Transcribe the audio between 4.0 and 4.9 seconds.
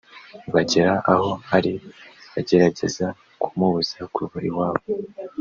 kuva iwabo